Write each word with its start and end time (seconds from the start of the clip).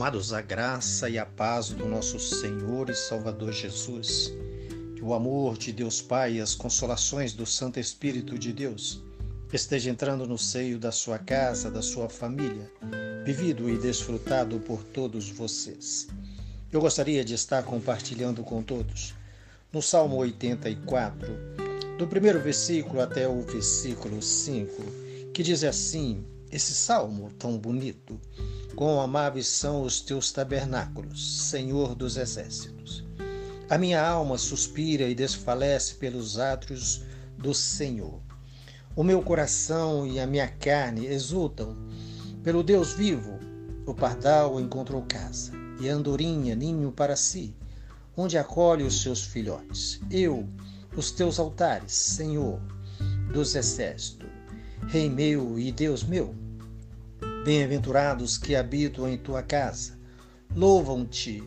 Amados, 0.00 0.32
a 0.32 0.40
graça 0.40 1.10
e 1.10 1.18
a 1.18 1.26
paz 1.26 1.68
do 1.68 1.84
nosso 1.84 2.18
Senhor 2.18 2.88
e 2.88 2.94
Salvador 2.94 3.52
Jesus, 3.52 4.32
que 4.96 5.04
o 5.04 5.12
amor 5.12 5.58
de 5.58 5.72
Deus 5.72 6.00
Pai 6.00 6.36
e 6.36 6.40
as 6.40 6.54
consolações 6.54 7.34
do 7.34 7.44
Santo 7.44 7.78
Espírito 7.78 8.38
de 8.38 8.50
Deus 8.50 9.02
esteja 9.52 9.90
entrando 9.90 10.26
no 10.26 10.38
seio 10.38 10.78
da 10.78 10.90
sua 10.90 11.18
casa, 11.18 11.70
da 11.70 11.82
sua 11.82 12.08
família, 12.08 12.72
vivido 13.26 13.68
e 13.68 13.76
desfrutado 13.76 14.58
por 14.60 14.82
todos 14.82 15.28
vocês. 15.28 16.08
Eu 16.72 16.80
gostaria 16.80 17.22
de 17.22 17.34
estar 17.34 17.62
compartilhando 17.64 18.42
com 18.42 18.62
todos 18.62 19.14
no 19.70 19.82
Salmo 19.82 20.16
84, 20.16 21.28
do 21.98 22.06
primeiro 22.06 22.40
versículo 22.40 23.02
até 23.02 23.28
o 23.28 23.42
versículo 23.42 24.22
5, 24.22 24.82
que 25.34 25.42
diz 25.42 25.62
assim: 25.62 26.24
esse 26.50 26.74
salmo 26.74 27.30
tão 27.38 27.58
bonito. 27.58 28.20
Quão 28.74 29.00
amáveis 29.00 29.46
são 29.46 29.82
os 29.82 30.00
teus 30.00 30.32
tabernáculos, 30.32 31.48
Senhor 31.48 31.94
dos 31.94 32.16
exércitos. 32.16 33.04
A 33.68 33.78
minha 33.78 34.04
alma 34.04 34.36
suspira 34.36 35.04
e 35.04 35.14
desfalece 35.14 35.94
pelos 35.94 36.38
átrios 36.38 37.02
do 37.38 37.54
Senhor. 37.54 38.20
O 38.96 39.04
meu 39.04 39.22
coração 39.22 40.06
e 40.06 40.18
a 40.18 40.26
minha 40.26 40.48
carne 40.48 41.06
exultam 41.06 41.76
pelo 42.42 42.62
Deus 42.62 42.92
vivo. 42.92 43.38
O 43.86 43.94
pardal 43.94 44.60
encontrou 44.60 45.02
casa 45.02 45.52
e 45.80 45.88
a 45.88 45.94
andorinha 45.94 46.54
ninho 46.54 46.90
para 46.90 47.16
si, 47.16 47.54
onde 48.16 48.36
acolhe 48.36 48.82
os 48.82 49.02
seus 49.02 49.24
filhotes. 49.24 50.00
Eu, 50.10 50.48
os 50.96 51.10
teus 51.10 51.38
altares, 51.38 51.92
Senhor 51.92 52.60
dos 53.32 53.54
exércitos, 53.54 54.28
Rei 54.88 55.08
meu 55.08 55.58
e 55.58 55.70
Deus 55.70 56.02
meu, 56.02 56.34
bem-aventurados 57.44 58.36
que 58.36 58.54
habitam 58.54 59.08
em 59.08 59.16
tua 59.16 59.42
casa, 59.42 59.98
louvam-te 60.54 61.42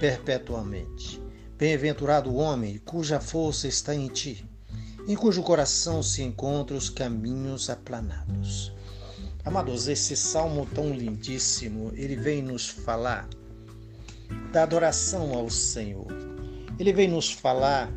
perpetuamente. 0.00 1.22
Bem-aventurado 1.58 2.30
o 2.30 2.36
homem 2.36 2.78
cuja 2.78 3.20
força 3.20 3.68
está 3.68 3.94
em 3.94 4.08
ti, 4.08 4.44
em 5.06 5.14
cujo 5.14 5.42
coração 5.42 6.02
se 6.02 6.22
encontram 6.22 6.76
os 6.76 6.88
caminhos 6.88 7.68
aplanados. 7.68 8.72
Amados, 9.44 9.88
esse 9.88 10.16
salmo 10.16 10.66
tão 10.74 10.92
lindíssimo, 10.92 11.92
ele 11.94 12.16
vem 12.16 12.42
nos 12.42 12.68
falar 12.68 13.28
da 14.52 14.62
adoração 14.62 15.34
ao 15.34 15.50
Senhor. 15.50 16.06
Ele 16.78 16.92
vem 16.92 17.08
nos 17.08 17.32
falar 17.32 17.90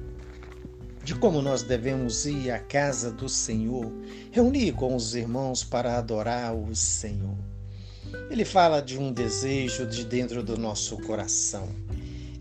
de 1.04 1.16
como 1.16 1.42
nós 1.42 1.64
devemos 1.64 2.26
ir 2.26 2.52
à 2.52 2.60
casa 2.60 3.12
do 3.12 3.28
Senhor, 3.28 3.92
reunir 4.32 4.74
com 4.74 4.96
os 4.96 5.16
irmãos 5.16 5.64
para 5.64 5.98
adorar 5.98 6.56
o 6.56 6.76
Senhor. 6.76 7.38
Ele 8.30 8.46
fala 8.46 8.82
de 8.82 8.98
um 8.98 9.12
desejo 9.12 9.88
de 9.88 10.06
dentro 10.06 10.44
do 10.44 10.58
nosso 10.58 10.98
coração. 10.98 11.70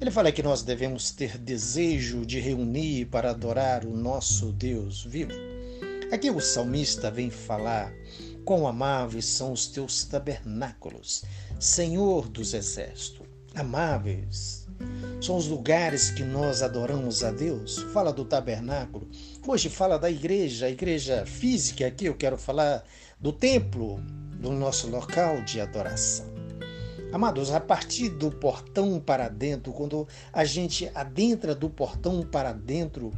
Ele 0.00 0.10
fala 0.10 0.32
que 0.32 0.42
nós 0.42 0.62
devemos 0.62 1.10
ter 1.10 1.38
desejo 1.38 2.24
de 2.26 2.40
reunir 2.40 3.06
para 3.06 3.30
adorar 3.30 3.84
o 3.84 3.96
nosso 3.96 4.52
Deus 4.52 5.04
vivo. 5.04 5.32
Aqui 6.12 6.30
o 6.30 6.40
salmista 6.40 7.10
vem 7.10 7.30
falar 7.30 7.92
quão 8.44 8.66
amáveis 8.66 9.26
são 9.26 9.52
os 9.52 9.66
teus 9.68 10.04
tabernáculos, 10.04 11.22
Senhor 11.58 12.28
dos 12.28 12.52
exércitos. 12.52 13.26
Amáveis 13.54 14.59
são 15.20 15.36
os 15.36 15.46
lugares 15.46 16.10
que 16.10 16.22
nós 16.22 16.62
adoramos 16.62 17.22
a 17.22 17.30
Deus. 17.30 17.78
Fala 17.92 18.12
do 18.12 18.24
tabernáculo. 18.24 19.06
Hoje 19.46 19.68
fala 19.68 19.98
da 19.98 20.10
igreja, 20.10 20.66
a 20.66 20.70
igreja 20.70 21.26
física 21.26 21.86
aqui. 21.86 22.06
Eu 22.06 22.16
quero 22.16 22.38
falar 22.38 22.82
do 23.20 23.32
templo, 23.32 24.00
do 24.40 24.50
nosso 24.50 24.88
local 24.88 25.42
de 25.42 25.60
adoração. 25.60 26.26
Amados, 27.12 27.50
a 27.50 27.60
partir 27.60 28.08
do 28.08 28.30
portão 28.30 28.98
para 28.98 29.28
dentro, 29.28 29.72
quando 29.72 30.08
a 30.32 30.44
gente 30.44 30.90
adentra 30.94 31.54
do 31.54 31.68
portão 31.68 32.22
para 32.24 32.52
dentro 32.52 33.12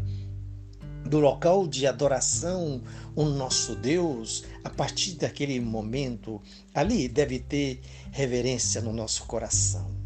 do 1.04 1.20
local 1.20 1.68
de 1.68 1.86
adoração, 1.86 2.82
o 3.14 3.24
nosso 3.24 3.76
Deus, 3.76 4.44
a 4.64 4.70
partir 4.70 5.14
daquele 5.16 5.60
momento, 5.60 6.40
ali 6.74 7.06
deve 7.06 7.38
ter 7.38 7.80
reverência 8.10 8.80
no 8.80 8.92
nosso 8.92 9.24
coração 9.24 10.01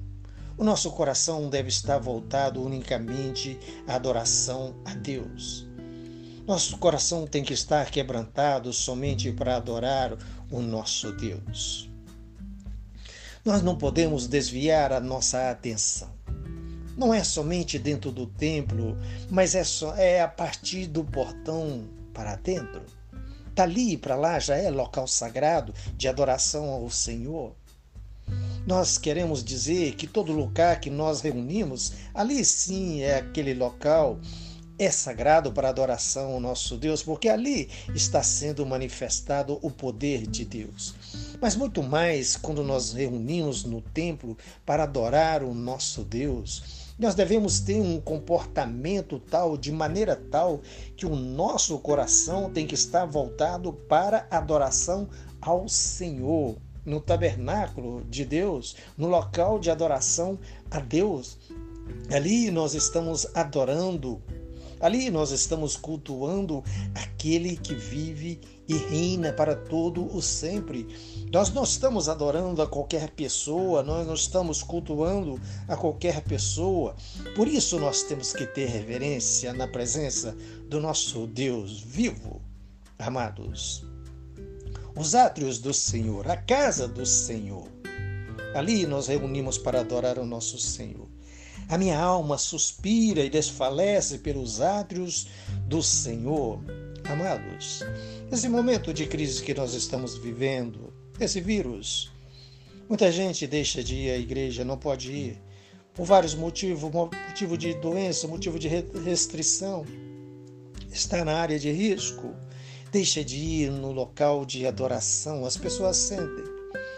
o 0.58 0.64
nosso 0.64 0.90
coração 0.90 1.50
deve 1.50 1.68
estar 1.68 1.98
voltado 1.98 2.62
unicamente 2.62 3.58
à 3.86 3.94
adoração 3.94 4.74
a 4.84 4.94
Deus. 4.94 5.66
Nosso 6.46 6.78
coração 6.78 7.26
tem 7.26 7.42
que 7.42 7.52
estar 7.52 7.90
quebrantado 7.90 8.72
somente 8.72 9.32
para 9.32 9.56
adorar 9.56 10.16
o 10.50 10.60
nosso 10.60 11.12
Deus. 11.12 11.90
Nós 13.44 13.62
não 13.62 13.76
podemos 13.76 14.26
desviar 14.26 14.92
a 14.92 15.00
nossa 15.00 15.50
atenção. 15.50 16.10
Não 16.96 17.12
é 17.12 17.22
somente 17.22 17.78
dentro 17.78 18.10
do 18.10 18.26
templo, 18.26 18.96
mas 19.28 19.54
é, 19.54 19.62
só, 19.62 19.94
é 19.96 20.22
a 20.22 20.28
partir 20.28 20.86
do 20.86 21.04
portão 21.04 21.88
para 22.14 22.36
dentro. 22.36 22.82
Dali 23.54 23.96
para 23.96 24.16
lá 24.16 24.38
já 24.38 24.56
é 24.56 24.70
local 24.70 25.06
sagrado 25.06 25.74
de 25.96 26.08
adoração 26.08 26.70
ao 26.70 26.88
Senhor. 26.88 27.54
Nós 28.66 28.98
queremos 28.98 29.44
dizer 29.44 29.94
que 29.94 30.08
todo 30.08 30.32
lugar 30.32 30.80
que 30.80 30.90
nós 30.90 31.20
reunimos, 31.20 31.92
ali 32.12 32.44
sim 32.44 33.00
é 33.00 33.18
aquele 33.18 33.54
local 33.54 34.18
é 34.76 34.90
sagrado 34.90 35.52
para 35.52 35.68
adoração 35.68 36.32
ao 36.32 36.40
nosso 36.40 36.76
Deus, 36.76 37.00
porque 37.00 37.28
ali 37.28 37.70
está 37.94 38.24
sendo 38.24 38.66
manifestado 38.66 39.56
o 39.62 39.70
poder 39.70 40.26
de 40.26 40.44
Deus. 40.44 40.94
Mas 41.40 41.54
muito 41.54 41.80
mais 41.80 42.36
quando 42.36 42.64
nós 42.64 42.92
reunimos 42.92 43.62
no 43.64 43.80
templo 43.80 44.36
para 44.66 44.82
adorar 44.82 45.44
o 45.44 45.54
nosso 45.54 46.02
Deus. 46.02 46.92
Nós 46.98 47.14
devemos 47.14 47.60
ter 47.60 47.80
um 47.80 48.00
comportamento 48.00 49.20
tal, 49.20 49.56
de 49.56 49.70
maneira 49.70 50.16
tal, 50.16 50.60
que 50.96 51.06
o 51.06 51.14
nosso 51.14 51.78
coração 51.78 52.50
tem 52.50 52.66
que 52.66 52.74
estar 52.74 53.06
voltado 53.06 53.72
para 53.72 54.26
a 54.28 54.38
adoração 54.38 55.08
ao 55.40 55.68
Senhor 55.68 56.56
no 56.86 57.00
tabernáculo 57.00 58.04
de 58.08 58.24
Deus, 58.24 58.76
no 58.96 59.08
local 59.08 59.58
de 59.58 59.70
adoração 59.70 60.38
a 60.70 60.78
Deus. 60.78 61.36
Ali 62.10 62.50
nós 62.50 62.74
estamos 62.74 63.26
adorando, 63.34 64.22
ali 64.80 65.10
nós 65.10 65.32
estamos 65.32 65.76
cultuando 65.76 66.62
aquele 66.94 67.56
que 67.56 67.74
vive 67.74 68.40
e 68.68 68.76
reina 68.76 69.32
para 69.32 69.54
todo 69.54 70.04
o 70.16 70.20
sempre. 70.22 70.86
Nós 71.32 71.52
não 71.52 71.64
estamos 71.64 72.08
adorando 72.08 72.62
a 72.62 72.66
qualquer 72.66 73.10
pessoa, 73.10 73.82
nós 73.82 74.06
não 74.06 74.14
estamos 74.14 74.62
cultuando 74.62 75.40
a 75.68 75.76
qualquer 75.76 76.22
pessoa. 76.22 76.94
Por 77.34 77.48
isso 77.48 77.78
nós 77.78 78.02
temos 78.02 78.32
que 78.32 78.46
ter 78.46 78.68
reverência 78.68 79.52
na 79.52 79.68
presença 79.68 80.36
do 80.68 80.80
nosso 80.80 81.26
Deus 81.26 81.80
vivo. 81.80 82.40
Amados, 82.98 83.84
os 84.96 85.14
átrios 85.14 85.58
do 85.58 85.74
Senhor, 85.74 86.28
a 86.28 86.36
casa 86.38 86.88
do 86.88 87.04
Senhor. 87.04 87.68
Ali 88.54 88.86
nós 88.86 89.08
reunimos 89.08 89.58
para 89.58 89.80
adorar 89.80 90.18
o 90.18 90.24
nosso 90.24 90.58
Senhor. 90.58 91.06
A 91.68 91.76
minha 91.76 91.98
alma 91.98 92.38
suspira 92.38 93.22
e 93.22 93.28
desfalece 93.28 94.18
pelos 94.18 94.62
átrios 94.62 95.28
do 95.68 95.82
Senhor. 95.82 96.60
Amados, 97.04 97.82
esse 98.32 98.48
momento 98.48 98.94
de 98.94 99.06
crise 99.06 99.42
que 99.42 99.52
nós 99.52 99.74
estamos 99.74 100.16
vivendo, 100.16 100.92
esse 101.20 101.40
vírus, 101.40 102.10
muita 102.88 103.12
gente 103.12 103.46
deixa 103.46 103.84
de 103.84 103.94
ir 103.94 104.10
à 104.10 104.16
igreja, 104.16 104.64
não 104.64 104.78
pode 104.78 105.12
ir, 105.12 105.42
por 105.92 106.06
vários 106.06 106.34
motivos 106.34 106.90
motivo 106.90 107.58
de 107.58 107.74
doença, 107.74 108.26
motivo 108.26 108.58
de 108.58 108.68
restrição, 108.68 109.84
está 110.90 111.24
na 111.24 111.36
área 111.36 111.58
de 111.58 111.70
risco 111.70 112.34
deixa 112.90 113.24
de 113.24 113.36
ir 113.36 113.70
no 113.70 113.92
local 113.92 114.44
de 114.44 114.66
adoração, 114.66 115.44
as 115.44 115.56
pessoas 115.56 115.96
sentem. 115.96 116.44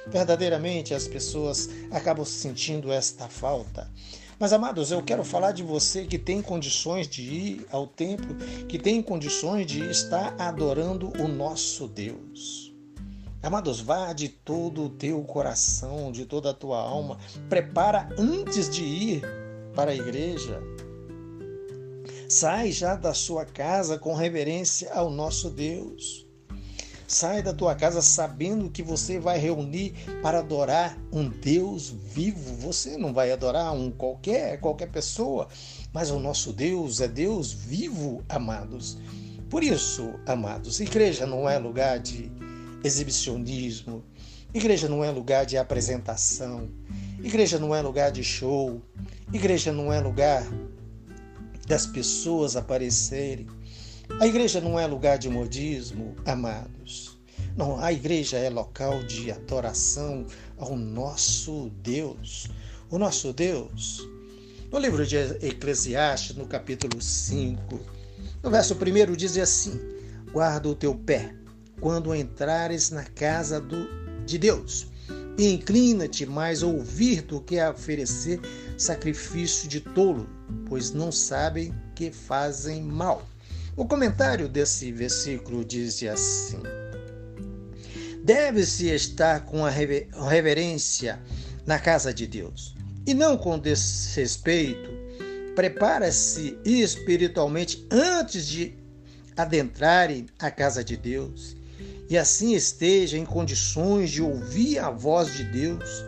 Verdadeiramente, 0.07 0.95
as 0.95 1.07
pessoas 1.07 1.69
acabam 1.91 2.25
sentindo 2.25 2.91
esta 2.91 3.29
falta. 3.29 3.91
Mas, 4.39 4.53
amados, 4.53 4.93
eu 4.93 5.03
quero 5.03 5.25
falar 5.25 5.53
de 5.53 5.63
você 5.63 6.07
que 6.07 6.17
tem 6.17 6.41
condições 6.41 7.09
de 7.09 7.23
ir 7.23 7.67
ao 7.71 7.87
templo, 7.87 8.37
que 8.69 8.79
tem 8.79 9.03
condições 9.03 9.67
de 9.67 9.83
estar 9.91 10.35
adorando 10.39 11.13
o 11.21 11.27
nosso 11.27 11.89
Deus. 11.89 12.73
Amados, 13.43 13.81
vá 13.81 14.13
de 14.13 14.29
todo 14.29 14.85
o 14.85 14.89
teu 14.91 15.23
coração, 15.23 16.11
de 16.11 16.25
toda 16.25 16.51
a 16.51 16.55
tua 16.55 16.81
alma, 16.81 17.19
prepara 17.49 18.09
antes 18.17 18.69
de 18.71 18.83
ir 18.83 19.23
para 19.75 19.91
a 19.91 19.95
igreja. 19.95 20.61
Sai 22.29 22.71
já 22.73 22.95
da 22.95 23.15
sua 23.15 23.47
casa 23.47 23.99
com 23.99 24.15
reverência 24.15 24.93
ao 24.93 25.11
nosso 25.11 25.49
Deus. 25.49 26.27
Sai 27.07 27.43
da 27.43 27.55
tua 27.55 27.75
casa 27.75 28.03
sabendo 28.03 28.69
que 28.69 28.83
você 28.83 29.19
vai 29.19 29.39
reunir 29.39 29.95
para 30.21 30.41
adorar 30.41 30.99
um 31.11 31.27
Deus 31.27 31.89
vivo. 31.89 32.55
Você 32.57 32.99
não 32.99 33.15
vai 33.15 33.33
adorar 33.33 33.73
um 33.73 33.91
qualquer, 33.91 34.61
qualquer 34.61 34.91
pessoa, 34.91 35.49
mas 35.91 36.11
o 36.11 36.19
nosso 36.19 36.53
Deus 36.53 37.01
é 37.01 37.09
Deus 37.09 37.51
vivo, 37.51 38.23
amados. 38.29 38.99
Por 39.49 39.65
isso, 39.65 40.13
amados, 40.27 40.81
igreja 40.81 41.25
não 41.25 41.49
é 41.49 41.59
lugar 41.59 41.99
de 41.99 42.31
exibicionismo, 42.85 44.05
igreja 44.53 44.87
não 44.87 45.03
é 45.03 45.11
lugar 45.11 45.47
de 45.47 45.57
apresentação, 45.57 46.69
Igreja 47.23 47.59
não 47.59 47.75
é 47.75 47.83
lugar 47.83 48.13
de 48.13 48.23
show. 48.23 48.81
Igreja 49.33 49.73
não 49.73 49.93
é 49.93 50.01
lugar 50.01 50.47
das 51.69 51.87
pessoas 51.87 52.57
aparecerem. 52.57 53.47
A 54.19 54.27
igreja 54.27 54.61
não 54.61 54.79
é 54.79 54.87
lugar 54.87 55.19
de 55.19 55.29
modismo, 55.29 56.17
amados. 56.25 57.19
Não, 57.55 57.79
a 57.79 57.93
igreja 57.93 58.39
é 58.39 58.49
local 58.49 59.03
de 59.05 59.31
adoração 59.31 60.27
ao 60.57 60.75
nosso 60.77 61.71
Deus. 61.83 62.49
O 62.91 62.99
nosso 62.99 63.33
Deus. 63.33 64.09
No 64.73 64.79
livro 64.79 65.07
de 65.07 65.17
Eclesiastes, 65.17 66.37
no 66.37 66.47
capítulo 66.47 67.01
5, 67.01 67.81
no 68.43 68.51
verso 68.51 68.75
1 68.75 69.15
diz 69.15 69.37
assim: 69.37 69.79
Guarda 70.33 70.69
o 70.69 70.75
teu 70.75 70.95
pé 70.95 71.35
quando 71.81 72.15
entrares 72.15 72.91
na 72.91 73.05
casa 73.05 73.61
do, 73.61 73.87
de 74.25 74.39
Deus 74.39 74.89
inclina-te 75.39 76.27
mais 76.27 76.63
a 76.63 76.67
ouvir 76.67 77.23
do 77.23 77.41
que 77.41 77.59
a 77.59 77.71
oferecer 77.71 78.41
sacrifício 78.77 79.69
de 79.69 79.81
tolo, 79.81 80.29
pois 80.67 80.91
não 80.91 81.13
sabem 81.13 81.73
que 81.95 82.11
fazem 82.11 82.83
mal. 82.83 83.27
O 83.77 83.85
comentário 83.85 84.49
desse 84.49 84.91
versículo 84.91 85.65
diz 85.65 86.03
assim: 86.03 86.61
Deve-se 88.25 88.89
estar 88.89 89.45
com 89.45 89.65
a 89.65 89.71
reverência 89.71 91.21
na 91.65 91.79
casa 91.79 92.13
de 92.13 92.27
Deus, 92.27 92.75
e 93.07 93.15
não 93.15 93.37
com 93.37 93.59
desrespeito. 93.59 94.91
Prepara-se 95.55 96.59
espiritualmente 96.65 97.87
antes 97.91 98.47
de 98.47 98.75
adentrarem 99.37 100.27
a 100.39 100.51
casa 100.51 100.83
de 100.83 100.97
Deus 100.97 101.58
e 102.09 102.17
assim 102.17 102.55
esteja 102.55 103.19
em 103.19 103.25
condições 103.25 104.11
de 104.11 104.23
ouvir 104.23 104.79
a 104.79 104.91
voz 104.91 105.35
de 105.35 105.45
Deus 105.45 106.05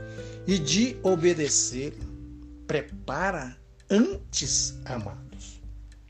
e 0.46 0.58
de 0.58 0.96
obedecer. 1.02 1.92
Prepara 2.66 3.56
antes, 3.88 4.74
amados. 4.84 5.60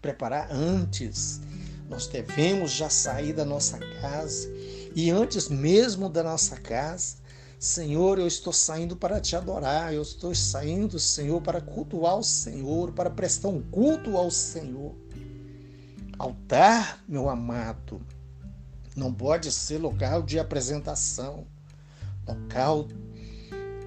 Preparar 0.01 0.49
antes. 0.53 1.41
Nós 1.89 2.07
devemos 2.07 2.71
já 2.71 2.89
sair 2.89 3.33
da 3.33 3.45
nossa 3.45 3.79
casa 4.01 4.49
e 4.95 5.11
antes 5.11 5.49
mesmo 5.49 6.09
da 6.09 6.23
nossa 6.23 6.57
casa, 6.57 7.17
Senhor, 7.59 8.19
eu 8.19 8.27
estou 8.27 8.53
saindo 8.53 8.97
para 8.97 9.21
te 9.21 9.37
adorar, 9.37 9.93
eu 9.93 10.03
estou 10.03 10.35
saindo, 10.35 10.99
Senhor, 10.99 11.43
para 11.43 11.61
cultuar 11.61 12.17
o 12.17 12.23
Senhor, 12.23 12.93
para 12.93 13.11
prestar 13.11 13.49
um 13.49 13.61
culto 13.61 14.17
ao 14.17 14.31
Senhor. 14.31 14.95
Altar, 16.19 17.05
meu 17.07 17.29
amado, 17.29 18.01
não 18.97 19.13
pode 19.13 19.51
ser 19.53 19.79
local 19.79 20.23
de 20.23 20.39
apresentação, 20.39 21.47
local 22.27 22.89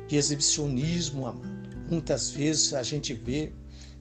de 0.07 0.15
exibicionismo, 0.15 1.27
amado. 1.27 1.53
Muitas 1.89 2.29
vezes 2.29 2.73
a 2.73 2.81
gente 2.81 3.13
vê, 3.13 3.51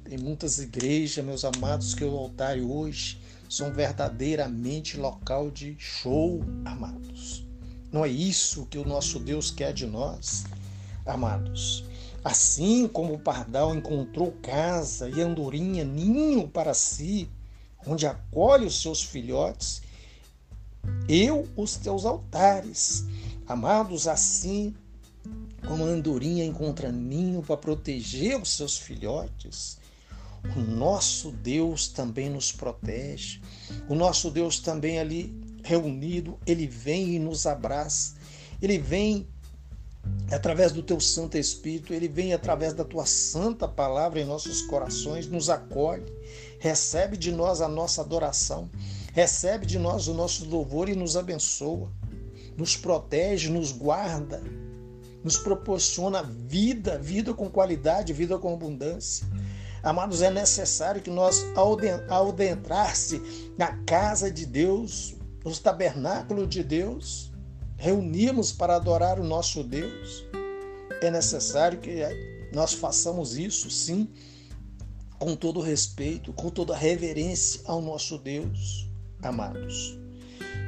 tem 0.04 0.16
muitas 0.16 0.58
igrejas, 0.58 1.24
meus 1.24 1.44
amados, 1.44 1.94
que 1.94 2.04
o 2.04 2.16
altar 2.16 2.58
hoje 2.58 3.20
são 3.48 3.72
verdadeiramente 3.72 4.96
local 4.96 5.50
de 5.50 5.76
show, 5.78 6.42
amados. 6.64 7.44
Não 7.92 8.04
é 8.04 8.08
isso 8.08 8.66
que 8.66 8.78
o 8.78 8.84
nosso 8.84 9.18
Deus 9.18 9.50
quer 9.50 9.74
de 9.74 9.86
nós, 9.86 10.44
amados. 11.04 11.84
Assim 12.24 12.88
como 12.88 13.14
o 13.14 13.18
pardal 13.18 13.74
encontrou 13.74 14.32
casa 14.42 15.10
e 15.10 15.20
andorinha 15.20 15.84
ninho 15.84 16.48
para 16.48 16.72
si, 16.72 17.28
onde 17.86 18.06
acolhe 18.06 18.64
os 18.64 18.80
seus 18.80 19.02
filhotes, 19.02 19.82
eu 21.12 21.46
os 21.54 21.76
teus 21.76 22.06
altares. 22.06 23.04
Amados, 23.46 24.08
assim 24.08 24.74
como 25.66 25.84
a 25.84 25.88
andorinha 25.88 26.44
encontra 26.44 26.90
ninho 26.90 27.42
para 27.42 27.56
proteger 27.56 28.40
os 28.40 28.56
seus 28.56 28.78
filhotes, 28.78 29.78
o 30.56 30.60
nosso 30.60 31.30
Deus 31.30 31.86
também 31.86 32.30
nos 32.30 32.50
protege. 32.50 33.40
O 33.88 33.94
nosso 33.94 34.30
Deus 34.30 34.58
também 34.58 34.98
ali 34.98 35.32
reunido, 35.62 36.38
ele 36.46 36.66
vem 36.66 37.14
e 37.14 37.18
nos 37.18 37.46
abraça. 37.46 38.14
Ele 38.60 38.78
vem 38.78 39.28
através 40.32 40.72
do 40.72 40.82
teu 40.82 40.98
Santo 40.98 41.36
Espírito, 41.36 41.94
ele 41.94 42.08
vem 42.08 42.32
através 42.32 42.72
da 42.72 42.84
tua 42.84 43.06
santa 43.06 43.68
palavra 43.68 44.20
em 44.20 44.24
nossos 44.24 44.62
corações, 44.62 45.28
nos 45.28 45.48
acolhe, 45.48 46.04
recebe 46.58 47.16
de 47.16 47.30
nós 47.30 47.60
a 47.60 47.68
nossa 47.68 48.00
adoração 48.00 48.68
recebe 49.12 49.66
de 49.66 49.78
nós 49.78 50.08
o 50.08 50.14
nosso 50.14 50.48
louvor 50.48 50.88
e 50.88 50.96
nos 50.96 51.16
abençoa, 51.16 51.92
nos 52.56 52.76
protege, 52.76 53.50
nos 53.50 53.70
guarda, 53.70 54.42
nos 55.22 55.36
proporciona 55.36 56.22
vida, 56.22 56.98
vida 56.98 57.32
com 57.34 57.48
qualidade, 57.48 58.12
vida 58.12 58.38
com 58.38 58.54
abundância. 58.54 59.26
Amados, 59.82 60.22
é 60.22 60.30
necessário 60.30 61.02
que 61.02 61.10
nós, 61.10 61.44
ao 61.54 62.28
adentrar-se 62.30 63.20
na 63.58 63.76
casa 63.84 64.30
de 64.30 64.46
Deus, 64.46 65.14
nos 65.44 65.58
tabernáculos 65.58 66.48
de 66.48 66.64
Deus, 66.64 67.30
reunirmos 67.76 68.50
para 68.50 68.76
adorar 68.76 69.20
o 69.20 69.24
nosso 69.24 69.62
Deus, 69.62 70.24
é 71.02 71.10
necessário 71.10 71.80
que 71.80 72.00
nós 72.54 72.72
façamos 72.72 73.36
isso, 73.36 73.70
sim, 73.70 74.08
com 75.18 75.36
todo 75.36 75.60
respeito, 75.60 76.32
com 76.32 76.48
toda 76.48 76.76
reverência 76.76 77.60
ao 77.66 77.82
nosso 77.82 78.18
Deus 78.18 78.91
amados. 79.22 79.98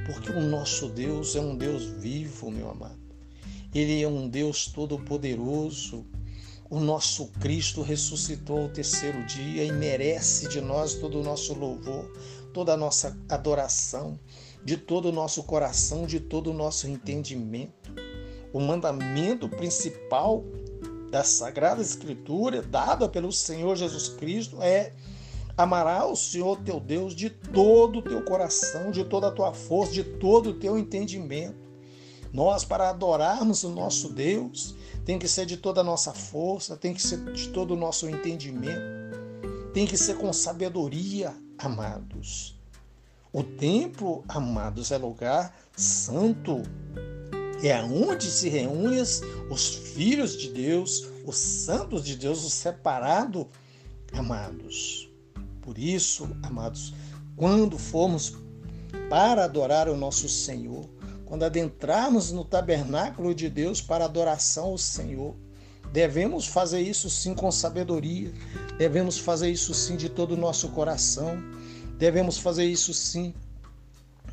Porque 0.07 0.31
o 0.31 0.41
nosso 0.41 0.89
Deus 0.89 1.35
é 1.35 1.41
um 1.41 1.57
Deus 1.57 1.85
vivo, 1.85 2.51
meu 2.51 2.71
amado. 2.71 2.99
Ele 3.75 4.03
é 4.03 4.09
um 4.09 4.29
Deus 4.29 4.67
todo-poderoso. 4.67 6.07
O 6.71 6.79
nosso 6.79 7.27
Cristo 7.41 7.83
ressuscitou 7.83 8.63
ao 8.63 8.69
terceiro 8.69 9.25
dia 9.27 9.65
e 9.65 9.73
merece 9.73 10.49
de 10.49 10.61
nós 10.61 10.95
todo 10.95 11.21
o 11.21 11.25
nosso 11.25 11.55
louvor, 11.55 12.11
toda 12.53 12.73
a 12.73 12.77
nossa 12.77 13.19
adoração, 13.29 14.19
de 14.65 14.77
todo 14.77 15.09
o 15.09 15.13
nosso 15.13 15.43
coração, 15.43 16.07
de 16.07 16.21
todo 16.21 16.51
o 16.51 16.55
nosso 16.55 16.87
entendimento. 16.87 17.93
O 18.53 18.61
mandamento 18.61 19.49
principal 19.49 20.45
da 21.11 21.25
Sagrada 21.25 21.83
Escritura, 21.83 22.63
dada 22.63 23.09
pelo 23.09 23.31
Senhor 23.33 23.77
Jesus 23.77 24.09
Cristo, 24.09 24.63
é 24.63 24.93
Amará 25.57 26.05
o 26.05 26.17
Senhor 26.17 26.59
teu 26.61 26.81
Deus 26.81 27.15
de 27.15 27.31
todo 27.31 28.01
o 28.01 28.03
teu 28.03 28.23
coração, 28.25 28.91
de 28.91 29.05
toda 29.05 29.29
a 29.29 29.31
tua 29.31 29.53
força, 29.53 29.93
de 29.93 30.03
todo 30.03 30.51
o 30.51 30.55
teu 30.55 30.77
entendimento. 30.77 31.65
Nós, 32.33 32.65
para 32.65 32.91
adorarmos 32.91 33.63
o 33.63 33.69
nosso 33.69 34.09
Deus, 34.09 34.75
tem 35.05 35.19
que 35.19 35.29
ser 35.29 35.47
de 35.47 35.57
toda 35.57 35.83
a 35.83 35.85
nossa 35.85 36.13
força, 36.13 36.77
tem 36.77 36.93
que 36.93 37.01
ser 37.01 37.33
de 37.33 37.49
todo 37.51 37.75
o 37.75 37.77
nosso 37.77 38.09
entendimento, 38.09 38.83
tem 39.73 39.87
que 39.87 39.97
ser 39.97 40.17
com 40.17 40.33
sabedoria, 40.33 41.33
amados. 41.57 42.59
O 43.33 43.45
templo, 43.45 44.25
amados, 44.29 44.91
é 44.91 44.99
lugar 44.99 45.57
santo. 45.77 46.63
É 47.63 47.81
onde 47.83 48.27
se 48.27 48.49
reúnem 48.49 49.01
os 49.01 49.75
filhos 49.75 50.37
de 50.37 50.51
Deus, 50.51 51.09
os 51.25 51.37
santos 51.37 52.05
de 52.05 52.17
Deus, 52.17 52.45
os 52.45 52.53
separados, 52.53 53.47
amados. 54.13 55.14
Por 55.65 55.79
isso, 55.79 56.29
amados, 56.43 56.93
quando 57.35 57.79
formos 57.79 58.35
para 59.09 59.45
adorar 59.45 59.89
o 59.89 59.97
nosso 59.97 60.29
Senhor, 60.29 60.85
quando 61.25 61.43
adentrarmos 61.43 62.31
no 62.31 62.45
tabernáculo 62.45 63.35
de 63.35 63.49
Deus 63.49 63.81
para 63.81 64.05
adoração 64.05 64.67
ao 64.67 64.79
Senhor, 64.79 65.35
devemos 65.91 66.47
fazer 66.47 66.83
isso 66.83 67.09
sim 67.09 67.35
com 67.35 67.51
sabedoria, 67.51 68.31
devemos 68.77 69.17
fazer 69.17 69.51
isso 69.51 69.73
sim 69.73 69.97
de 69.97 70.11
todo 70.11 70.33
o 70.33 70.37
nosso 70.37 70.69
coração, 70.69 71.43
devemos 71.97 72.37
fazer 72.37 72.67
isso 72.67 72.93
sim 72.93 73.33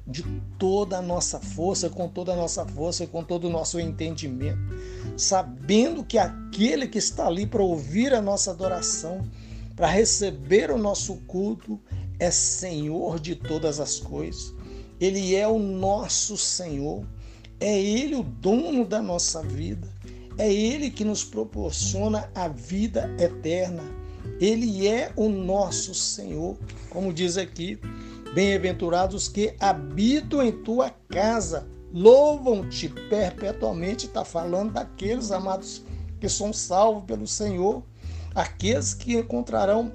de 0.05 0.23
toda 0.59 0.97
a 0.97 1.01
nossa 1.01 1.39
força, 1.39 1.89
com 1.89 2.09
toda 2.09 2.33
a 2.33 2.35
nossa 2.35 2.65
força, 2.65 3.07
com 3.07 3.23
todo 3.23 3.45
o 3.45 3.49
nosso 3.49 3.79
entendimento, 3.79 4.59
sabendo 5.15 6.03
que 6.03 6.17
aquele 6.17 6.89
que 6.89 6.97
está 6.97 7.27
ali 7.27 7.45
para 7.45 7.63
ouvir 7.63 8.13
a 8.13 8.21
nossa 8.21 8.51
adoração, 8.51 9.25
para 9.75 9.87
receber 9.87 10.71
o 10.71 10.77
nosso 10.77 11.15
culto, 11.27 11.79
é 12.19 12.29
Senhor 12.29 13.19
de 13.19 13.35
todas 13.35 13.79
as 13.79 13.99
coisas. 13.99 14.53
Ele 14.99 15.35
é 15.35 15.47
o 15.47 15.57
nosso 15.57 16.37
Senhor. 16.37 17.03
É 17.59 17.79
Ele 17.79 18.15
o 18.15 18.23
dono 18.23 18.85
da 18.85 19.01
nossa 19.01 19.41
vida. 19.41 19.87
É 20.37 20.51
Ele 20.51 20.91
que 20.91 21.03
nos 21.03 21.23
proporciona 21.23 22.29
a 22.35 22.47
vida 22.47 23.13
eterna. 23.19 23.83
Ele 24.39 24.87
é 24.87 25.11
o 25.15 25.29
nosso 25.29 25.93
Senhor. 25.93 26.57
Como 26.89 27.13
diz 27.13 27.37
aqui, 27.37 27.79
bem-aventurados 28.33 29.27
que 29.27 29.55
habitam 29.59 30.43
em 30.43 30.51
tua 30.51 30.91
casa, 31.09 31.67
louvam-te 31.91 32.89
perpetuamente. 33.09 34.05
Está 34.05 34.23
falando 34.23 34.73
daqueles 34.73 35.31
amados 35.31 35.83
que 36.19 36.29
são 36.29 36.53
salvos 36.53 37.05
pelo 37.05 37.25
Senhor 37.27 37.83
aqueles 38.35 38.93
que 38.93 39.17
encontrarão 39.17 39.91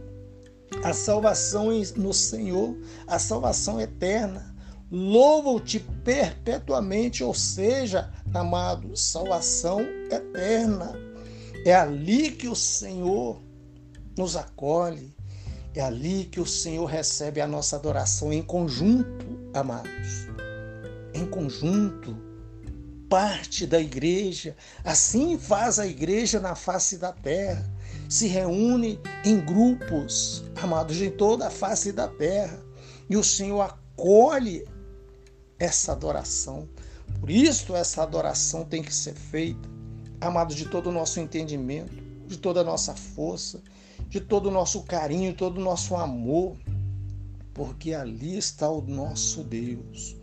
a 0.82 0.92
salvação 0.92 1.68
no 1.96 2.12
Senhor, 2.12 2.76
a 3.06 3.18
salvação 3.18 3.80
eterna. 3.80 4.54
Louvo-te 4.90 5.80
perpetuamente, 6.04 7.24
ou 7.24 7.34
seja, 7.34 8.12
amado, 8.32 8.96
salvação 8.96 9.80
eterna. 10.10 10.94
É 11.64 11.74
ali 11.74 12.30
que 12.30 12.48
o 12.48 12.54
Senhor 12.54 13.42
nos 14.16 14.36
acolhe. 14.36 15.14
É 15.74 15.80
ali 15.82 16.24
que 16.24 16.40
o 16.40 16.46
Senhor 16.46 16.86
recebe 16.86 17.40
a 17.40 17.46
nossa 17.46 17.76
adoração 17.76 18.32
em 18.32 18.42
conjunto, 18.42 19.50
amados. 19.52 20.26
Em 21.12 21.26
conjunto, 21.26 22.16
parte 23.10 23.66
da 23.66 23.80
igreja. 23.80 24.56
Assim 24.84 25.38
faz 25.38 25.78
a 25.78 25.86
igreja 25.86 26.40
na 26.40 26.54
face 26.54 26.96
da 26.96 27.12
terra. 27.12 27.68
Se 28.08 28.26
reúne 28.28 29.00
em 29.24 29.40
grupos, 29.40 30.44
amados, 30.62 31.00
em 31.00 31.10
toda 31.10 31.48
a 31.48 31.50
face 31.50 31.92
da 31.92 32.06
terra. 32.06 32.62
E 33.08 33.16
o 33.16 33.24
Senhor 33.24 33.62
acolhe 33.62 34.66
essa 35.58 35.92
adoração. 35.92 36.68
Por 37.20 37.30
isso, 37.30 37.74
essa 37.74 38.02
adoração 38.02 38.64
tem 38.64 38.82
que 38.82 38.94
ser 38.94 39.14
feita, 39.14 39.68
amados, 40.20 40.54
de 40.54 40.66
todo 40.66 40.88
o 40.88 40.92
nosso 40.92 41.18
entendimento, 41.20 41.94
de 42.26 42.36
toda 42.36 42.60
a 42.60 42.64
nossa 42.64 42.94
força, 42.94 43.62
de 44.08 44.20
todo 44.20 44.46
o 44.48 44.52
nosso 44.52 44.82
carinho, 44.82 45.34
todo 45.34 45.58
o 45.58 45.64
nosso 45.64 45.96
amor, 45.96 46.56
porque 47.54 47.94
ali 47.94 48.36
está 48.36 48.68
o 48.70 48.82
nosso 48.82 49.42
Deus. 49.42 50.16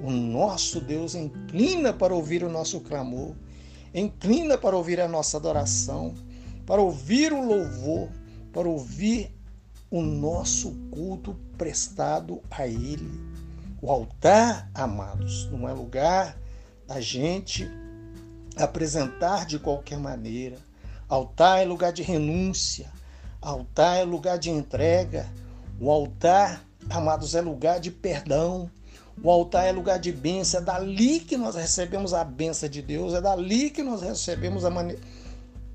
O 0.00 0.10
nosso 0.10 0.80
Deus 0.80 1.14
inclina 1.14 1.92
para 1.92 2.14
ouvir 2.14 2.44
o 2.44 2.50
nosso 2.50 2.80
clamor, 2.80 3.34
inclina 3.94 4.58
para 4.58 4.76
ouvir 4.76 5.00
a 5.00 5.08
nossa 5.08 5.36
adoração, 5.36 6.14
para 6.66 6.80
ouvir 6.80 7.32
o 7.32 7.44
louvor, 7.44 8.08
para 8.52 8.68
ouvir 8.68 9.30
o 9.90 10.02
nosso 10.02 10.72
culto 10.90 11.36
prestado 11.56 12.42
a 12.50 12.66
Ele. 12.66 13.10
O 13.80 13.90
altar, 13.90 14.70
amados, 14.74 15.48
não 15.50 15.68
é 15.68 15.72
lugar 15.72 16.36
da 16.86 17.00
gente 17.00 17.70
apresentar 18.56 19.46
de 19.46 19.58
qualquer 19.58 19.98
maneira. 19.98 20.56
Altar 21.08 21.60
é 21.60 21.64
lugar 21.64 21.92
de 21.92 22.02
renúncia, 22.02 22.90
altar 23.40 23.98
é 23.98 24.04
lugar 24.04 24.38
de 24.38 24.50
entrega, 24.50 25.28
o 25.80 25.90
altar, 25.90 26.64
amados, 26.88 27.34
é 27.34 27.40
lugar 27.40 27.78
de 27.78 27.90
perdão, 27.90 28.70
o 29.22 29.30
altar 29.30 29.66
é 29.66 29.72
lugar 29.72 29.98
de 29.98 30.12
bênção, 30.12 30.60
é 30.60 30.62
dali 30.62 31.20
que 31.20 31.36
nós 31.36 31.54
recebemos 31.54 32.14
a 32.14 32.24
bênção 32.24 32.68
de 32.68 32.80
Deus, 32.80 33.12
é 33.12 33.20
dali 33.20 33.70
que 33.70 33.82
nós 33.82 34.02
recebemos 34.02 34.64
a, 34.64 34.70
mane... 34.70 34.98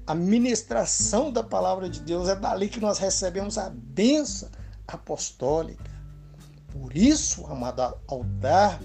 a 0.10 0.16
ministração 0.16 1.32
da 1.32 1.44
palavra 1.44 1.88
de 1.88 2.00
Deus, 2.00 2.28
é 2.28 2.36
dali 2.36 2.68
que 2.68 2.80
nós 2.80 2.98
recebemos 2.98 3.60
a 3.60 3.70
bênção 3.70 4.50
apostólica. 4.88 5.92
Por 6.74 6.98
isso, 6.98 7.46
amado 7.46 7.96
altar, 8.08 8.82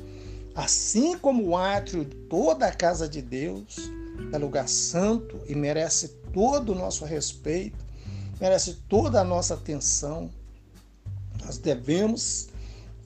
assim 0.54 1.16
como 1.16 1.42
o 1.48 1.56
átrio 1.56 2.04
de 2.04 2.14
toda 2.14 2.66
a 2.66 2.74
casa 2.74 3.08
de 3.08 3.22
Deus, 3.22 3.90
é 4.30 4.36
lugar 4.36 4.68
santo 4.68 5.40
e 5.48 5.54
merece 5.54 6.08
todo 6.30 6.72
o 6.72 6.74
nosso 6.74 7.06
respeito, 7.06 7.82
merece 8.38 8.74
toda 8.86 9.22
a 9.22 9.24
nossa 9.24 9.54
atenção. 9.54 10.28
Nós 11.42 11.56
devemos, 11.56 12.50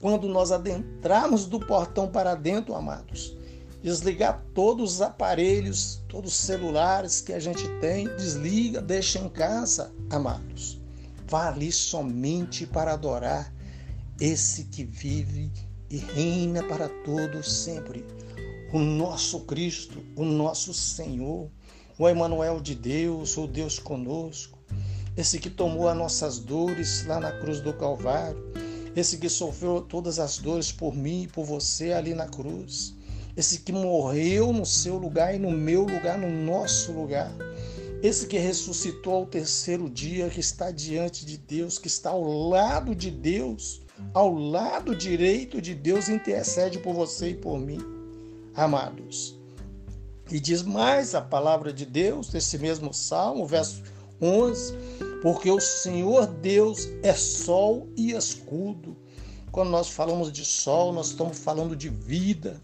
quando 0.01 0.27
nós 0.27 0.51
adentrarmos 0.51 1.45
do 1.45 1.57
portão 1.57 2.09
para 2.09 2.35
dentro, 2.35 2.75
amados, 2.75 3.33
desligar 3.81 4.43
todos 4.53 4.95
os 4.95 5.01
aparelhos, 5.01 6.03
todos 6.07 6.31
os 6.33 6.37
celulares 6.37 7.21
que 7.21 7.33
a 7.33 7.39
gente 7.39 7.67
tem, 7.79 8.07
desliga, 8.15 8.81
deixa 8.81 9.19
em 9.19 9.29
casa, 9.29 9.93
amados. 10.09 10.81
Vá 11.27 11.47
ali 11.47 11.71
somente 11.71 12.65
para 12.65 12.93
adorar 12.93 13.53
esse 14.19 14.65
que 14.65 14.83
vive 14.83 15.51
e 15.89 15.97
reina 15.97 16.63
para 16.63 16.89
todos 16.89 17.51
sempre. 17.51 18.05
O 18.73 18.79
nosso 18.79 19.41
Cristo, 19.41 20.03
o 20.15 20.25
nosso 20.25 20.73
Senhor, 20.73 21.49
o 21.97 22.07
Emanuel 22.07 22.59
de 22.59 22.75
Deus, 22.75 23.37
o 23.37 23.47
Deus 23.47 23.79
conosco, 23.79 24.59
esse 25.17 25.39
que 25.39 25.49
tomou 25.49 25.87
as 25.87 25.97
nossas 25.97 26.39
dores 26.39 27.05
lá 27.05 27.19
na 27.19 27.31
cruz 27.31 27.61
do 27.61 27.73
Calvário, 27.73 28.41
esse 28.95 29.17
que 29.17 29.29
sofreu 29.29 29.81
todas 29.81 30.19
as 30.19 30.37
dores 30.37 30.71
por 30.71 30.95
mim 30.95 31.23
e 31.23 31.27
por 31.27 31.45
você 31.45 31.93
ali 31.93 32.13
na 32.13 32.27
cruz, 32.27 32.95
esse 33.39 33.61
que 33.61 33.71
morreu 33.71 34.51
no 34.51 34.65
seu 34.65 34.97
lugar 34.97 35.33
e 35.33 35.39
no 35.39 35.49
meu 35.49 35.83
lugar, 35.83 36.17
no 36.17 36.29
nosso 36.29 36.91
lugar, 36.91 37.31
esse 38.03 38.27
que 38.27 38.37
ressuscitou 38.37 39.13
ao 39.13 39.25
terceiro 39.25 39.89
dia, 39.89 40.29
que 40.29 40.41
está 40.41 40.71
diante 40.71 41.25
de 41.25 41.37
Deus, 41.37 41.79
que 41.79 41.87
está 41.87 42.09
ao 42.09 42.21
lado 42.21 42.93
de 42.93 43.09
Deus, 43.09 43.81
ao 44.13 44.33
lado 44.33 44.93
direito 44.93 45.61
de 45.61 45.73
Deus, 45.73 46.09
intercede 46.09 46.79
por 46.79 46.93
você 46.93 47.29
e 47.29 47.33
por 47.33 47.57
mim, 47.57 47.79
amados. 48.53 49.39
E 50.29 50.37
diz 50.37 50.61
mais 50.61 51.15
a 51.15 51.21
palavra 51.21 51.71
de 51.71 51.85
Deus, 51.85 52.33
nesse 52.33 52.57
mesmo 52.57 52.93
salmo, 52.93 53.45
verso 53.45 53.81
11: 54.21 54.73
Porque 55.21 55.49
o 55.49 55.61
Senhor 55.61 56.27
Deus 56.27 56.89
é 57.01 57.13
sol 57.13 57.87
e 57.95 58.11
escudo. 58.11 58.97
Quando 59.49 59.69
nós 59.69 59.87
falamos 59.87 60.29
de 60.29 60.43
sol, 60.43 60.91
nós 60.91 61.07
estamos 61.07 61.39
falando 61.39 61.73
de 61.73 61.87
vida. 61.87 62.61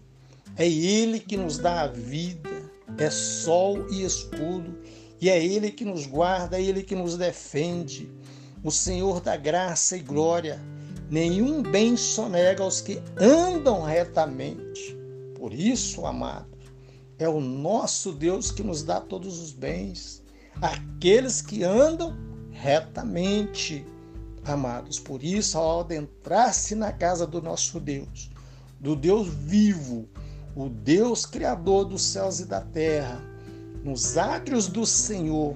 É 0.56 0.66
Ele 0.66 1.20
que 1.20 1.36
nos 1.36 1.58
dá 1.58 1.82
a 1.82 1.86
vida, 1.86 2.50
é 2.98 3.10
sol 3.10 3.86
e 3.90 4.04
escudo. 4.04 4.78
E 5.20 5.28
é 5.28 5.44
Ele 5.44 5.70
que 5.70 5.84
nos 5.84 6.06
guarda, 6.06 6.58
é 6.58 6.62
Ele 6.62 6.82
que 6.82 6.94
nos 6.94 7.16
defende. 7.16 8.10
O 8.64 8.70
Senhor 8.70 9.20
da 9.20 9.36
graça 9.36 9.96
e 9.96 10.00
glória. 10.00 10.60
Nenhum 11.10 11.62
bem 11.62 11.96
sonega 11.96 12.64
aos 12.64 12.80
que 12.80 13.00
andam 13.16 13.82
retamente. 13.82 14.96
Por 15.38 15.52
isso, 15.52 16.04
amados, 16.04 16.58
é 17.18 17.28
o 17.28 17.40
nosso 17.40 18.12
Deus 18.12 18.50
que 18.50 18.62
nos 18.62 18.82
dá 18.82 19.00
todos 19.00 19.38
os 19.38 19.52
bens. 19.52 20.22
Aqueles 20.60 21.40
que 21.40 21.62
andam 21.62 22.16
retamente, 22.50 23.86
amados. 24.44 24.98
Por 24.98 25.22
isso, 25.22 25.58
ao 25.58 25.80
adentrar-se 25.80 26.74
na 26.74 26.92
casa 26.92 27.26
do 27.26 27.40
nosso 27.40 27.78
Deus, 27.78 28.30
do 28.80 28.96
Deus 28.96 29.28
vivo, 29.28 30.08
o 30.56 30.70
Deus 30.70 31.26
criador 31.26 31.84
dos 31.84 32.02
céus 32.02 32.40
e 32.40 32.46
da 32.46 32.62
terra, 32.62 33.20
nos 33.84 34.16
átrios 34.16 34.66
do 34.66 34.86
Senhor, 34.86 35.54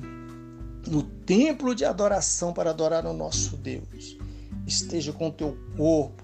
no 0.86 1.02
templo 1.02 1.74
de 1.74 1.86
adoração 1.86 2.52
para 2.52 2.68
adorar 2.68 3.06
o 3.06 3.14
nosso 3.14 3.56
Deus. 3.56 4.18
Esteja 4.66 5.10
com 5.10 5.30
teu 5.30 5.56
corpo, 5.74 6.22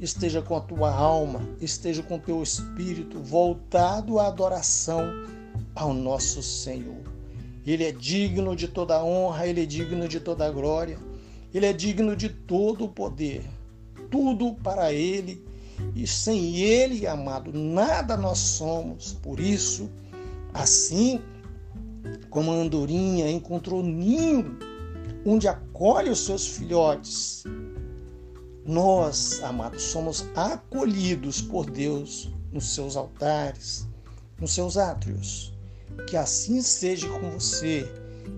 esteja 0.00 0.42
com 0.42 0.56
a 0.56 0.60
tua 0.60 0.92
alma, 0.92 1.40
esteja 1.60 2.02
com 2.02 2.18
teu 2.18 2.42
espírito 2.42 3.20
voltado 3.20 4.18
à 4.18 4.26
adoração 4.26 5.04
ao 5.72 5.94
nosso 5.94 6.42
Senhor. 6.42 7.02
Ele 7.64 7.84
é 7.84 7.92
digno 7.92 8.56
de 8.56 8.66
toda 8.66 9.04
honra, 9.04 9.46
ele 9.46 9.62
é 9.62 9.66
digno 9.66 10.08
de 10.08 10.18
toda 10.18 10.50
glória, 10.50 10.98
ele 11.54 11.66
é 11.66 11.72
digno 11.72 12.16
de 12.16 12.28
todo 12.28 12.86
o 12.86 12.88
poder. 12.88 13.44
Tudo 14.10 14.54
para 14.54 14.92
ele 14.92 15.45
e 15.94 16.06
sem 16.06 16.56
ele, 16.56 17.06
amado, 17.06 17.52
nada 17.52 18.16
nós 18.16 18.38
somos. 18.38 19.14
Por 19.22 19.40
isso, 19.40 19.90
assim 20.52 21.20
como 22.30 22.52
a 22.52 22.54
andorinha 22.54 23.30
encontrou 23.30 23.82
ninho 23.82 24.58
onde 25.24 25.48
acolhe 25.48 26.10
os 26.10 26.24
seus 26.24 26.46
filhotes. 26.46 27.44
Nós, 28.64 29.42
amados, 29.42 29.82
somos 29.82 30.26
acolhidos 30.34 31.40
por 31.40 31.68
Deus 31.68 32.30
nos 32.52 32.74
seus 32.74 32.96
altares, 32.96 33.86
nos 34.40 34.52
seus 34.54 34.76
átrios. 34.76 35.52
Que 36.08 36.16
assim 36.16 36.60
seja 36.60 37.08
com 37.08 37.30
você, 37.30 37.90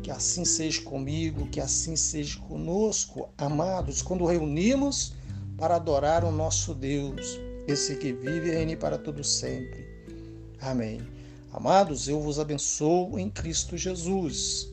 que 0.03 0.11
assim 0.11 0.45
seja 0.45 0.83
comigo, 0.83 1.49
que 1.49 1.61
assim 1.61 1.97
seja 1.97 2.39
conosco, 2.41 3.29
amados, 3.37 4.01
quando 4.01 4.25
reunimos 4.25 5.15
para 5.59 5.75
adorar 5.75 6.25
o 6.25 6.31
nosso 6.31 6.73
Deus, 6.73 7.39
esse 7.67 7.97
que 7.97 8.13
vive 8.13 8.49
e 8.49 8.55
reine 8.55 8.77
para 8.77 8.97
todo 8.97 9.25
sempre. 9.25 9.87
Amém. 10.61 11.01
Amados, 11.53 12.09
eu 12.09 12.21
vos 12.21 12.39
abençoo 12.39 13.19
em 13.19 13.29
Cristo 13.29 13.77
Jesus, 13.77 14.73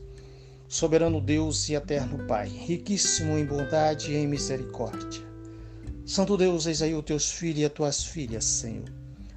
soberano 0.68 1.20
Deus 1.20 1.68
e 1.68 1.74
eterno 1.74 2.24
Pai, 2.26 2.48
riquíssimo 2.48 3.36
em 3.36 3.44
bondade 3.44 4.12
e 4.12 4.16
em 4.16 4.28
misericórdia. 4.28 5.26
Santo 6.06 6.36
Deus, 6.36 6.66
eis 6.66 6.80
aí 6.80 6.94
os 6.94 7.04
teus 7.04 7.32
filhos 7.32 7.60
e 7.60 7.64
as 7.64 7.72
tuas 7.72 8.04
filhas, 8.04 8.44
Senhor. 8.44 8.92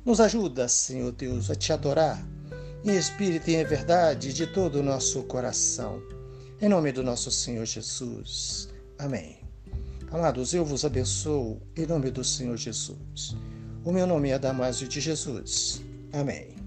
Nos 0.06 0.22
ajuda, 0.22 0.68
Senhor 0.68 1.12
Deus, 1.12 1.50
a 1.50 1.56
te 1.56 1.74
adorar 1.74 2.24
em 2.84 2.96
espírito 2.96 3.50
e 3.50 3.56
em 3.56 3.66
verdade 3.66 4.34
de 4.34 4.46
todo 4.48 4.76
o 4.76 4.84
nosso 4.84 5.24
coração. 5.24 6.02
Em 6.62 6.70
nome 6.70 6.92
do 6.92 7.04
nosso 7.04 7.32
Senhor 7.32 7.66
Jesus. 7.66 8.70
Amém. 8.98 9.49
Amados, 10.12 10.54
eu 10.54 10.66
vos 10.66 10.84
abençoo 10.84 11.62
em 11.78 11.86
nome 11.86 12.10
do 12.10 12.24
Senhor 12.24 12.58
Jesus. 12.58 13.36
O 13.84 13.92
meu 13.92 14.08
nome 14.08 14.30
é 14.30 14.40
Damásio 14.40 14.88
de 14.88 15.00
Jesus. 15.00 15.84
Amém. 16.12 16.59